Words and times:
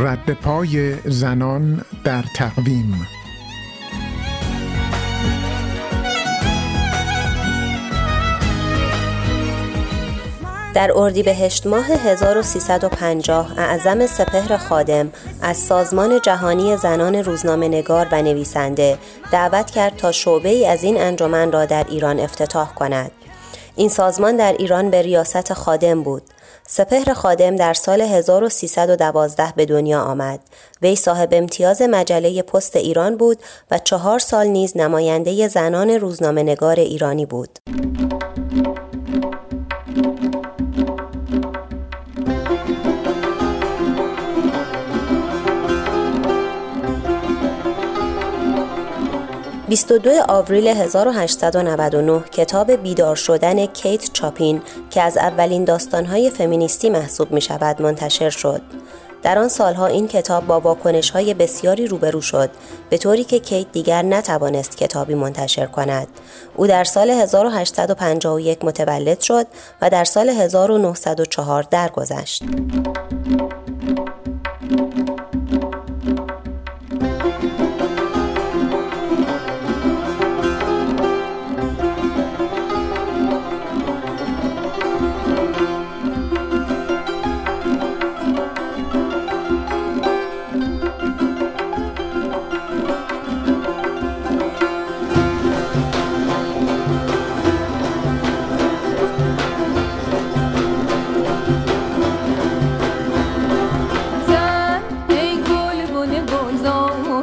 رد 0.00 0.30
پای 0.30 0.94
زنان 1.04 1.84
در 2.04 2.24
تقویم 2.36 3.06
در 10.74 10.90
اردیبهشت 10.94 11.66
ماه 11.66 11.84
1350 11.84 13.58
اعظم 13.58 14.06
سپهر 14.06 14.56
خادم 14.56 15.12
از 15.42 15.56
سازمان 15.56 16.20
جهانی 16.20 16.76
زنان 16.76 17.14
روزنامه 17.14 17.68
نگار 17.68 18.08
و 18.12 18.22
نویسنده 18.22 18.98
دعوت 19.32 19.70
کرد 19.70 19.96
تا 19.96 20.12
شعبه 20.12 20.48
ای 20.48 20.66
از 20.66 20.84
این 20.84 21.00
انجمن 21.00 21.52
را 21.52 21.66
در 21.66 21.86
ایران 21.88 22.20
افتتاح 22.20 22.74
کند. 22.74 23.10
این 23.76 23.88
سازمان 23.88 24.36
در 24.36 24.52
ایران 24.52 24.90
به 24.90 25.02
ریاست 25.02 25.52
خادم 25.52 26.02
بود. 26.02 26.22
سپهر 26.70 27.12
خادم 27.12 27.56
در 27.56 27.74
سال 27.74 28.00
1312 28.00 29.52
به 29.56 29.66
دنیا 29.66 30.00
آمد. 30.00 30.40
وی 30.82 30.96
صاحب 30.96 31.28
امتیاز 31.32 31.82
مجله 31.82 32.42
پست 32.42 32.76
ایران 32.76 33.16
بود 33.16 33.38
و 33.70 33.78
چهار 33.78 34.18
سال 34.18 34.46
نیز 34.46 34.76
نماینده 34.76 35.48
زنان 35.48 35.90
روزنامه 35.90 36.42
نگار 36.42 36.76
ایرانی 36.76 37.26
بود. 37.26 37.58
22 49.68 50.10
آوریل 50.28 50.66
1899 50.68 52.20
کتاب 52.20 52.72
بیدار 52.72 53.16
شدن 53.16 53.66
کیت 53.66 54.12
چاپین 54.12 54.62
که 54.90 55.02
از 55.02 55.16
اولین 55.16 55.64
داستانهای 55.64 56.30
فمینیستی 56.30 56.90
محسوب 56.90 57.32
می 57.32 57.40
شود 57.40 57.82
منتشر 57.82 58.30
شد. 58.30 58.62
در 59.22 59.38
آن 59.38 59.48
سالها 59.48 59.86
این 59.86 60.08
کتاب 60.08 60.46
با 60.46 60.60
واکنش 60.60 61.10
های 61.10 61.34
بسیاری 61.34 61.86
روبرو 61.86 62.20
شد 62.20 62.50
به 62.90 62.98
طوری 62.98 63.24
که 63.24 63.38
کیت 63.38 63.72
دیگر 63.72 64.02
نتوانست 64.02 64.76
کتابی 64.76 65.14
منتشر 65.14 65.66
کند. 65.66 66.08
او 66.56 66.66
در 66.66 66.84
سال 66.84 67.10
1851 67.10 68.64
متولد 68.64 69.20
شد 69.20 69.46
و 69.82 69.90
در 69.90 70.04
سال 70.04 70.28
1904 70.28 71.62
درگذشت. 71.62 72.42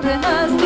از 0.03 0.64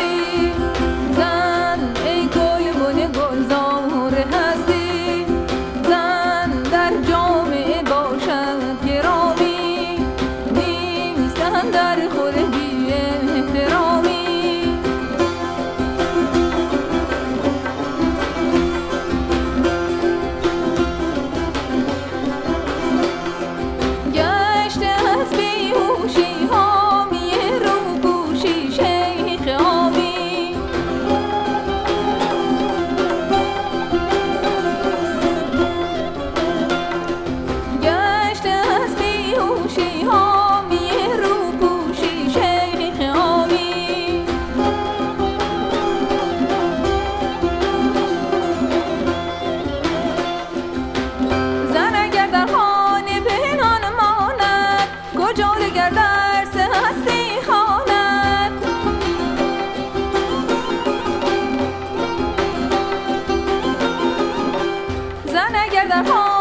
the 65.90 66.04
home. 66.04 66.39